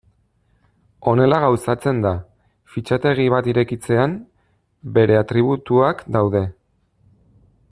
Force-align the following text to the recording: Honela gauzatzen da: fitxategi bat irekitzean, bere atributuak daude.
Honela 1.09 1.37
gauzatzen 1.43 1.99
da: 2.05 2.13
fitxategi 2.75 3.27
bat 3.33 3.49
irekitzean, 3.53 4.17
bere 4.97 5.21
atributuak 5.21 6.03
daude. 6.17 6.43